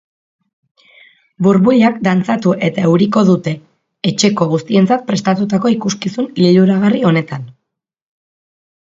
Burbuilak 1.47 1.99
dantzatu 2.07 2.55
eta 2.69 2.87
euriko 2.93 3.23
dute 3.29 3.55
etxeko 4.13 4.51
guztientzat 4.57 5.07
prestatutako 5.13 5.75
ikuskizun 5.79 6.35
liluragarri 6.45 7.09
honetan. 7.13 7.51